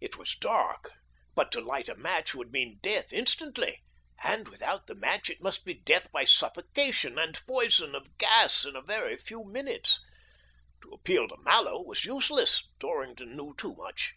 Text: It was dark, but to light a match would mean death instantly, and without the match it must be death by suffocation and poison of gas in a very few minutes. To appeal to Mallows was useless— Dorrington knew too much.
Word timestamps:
It 0.00 0.16
was 0.16 0.34
dark, 0.34 0.90
but 1.36 1.52
to 1.52 1.60
light 1.60 1.88
a 1.88 1.94
match 1.94 2.34
would 2.34 2.50
mean 2.50 2.80
death 2.82 3.12
instantly, 3.12 3.84
and 4.24 4.48
without 4.48 4.88
the 4.88 4.96
match 4.96 5.30
it 5.30 5.40
must 5.40 5.64
be 5.64 5.72
death 5.72 6.10
by 6.10 6.24
suffocation 6.24 7.16
and 7.16 7.40
poison 7.46 7.94
of 7.94 8.18
gas 8.18 8.64
in 8.64 8.74
a 8.74 8.82
very 8.82 9.16
few 9.16 9.44
minutes. 9.44 10.00
To 10.82 10.90
appeal 10.90 11.28
to 11.28 11.36
Mallows 11.36 11.86
was 11.86 12.04
useless— 12.04 12.64
Dorrington 12.80 13.36
knew 13.36 13.54
too 13.56 13.76
much. 13.76 14.14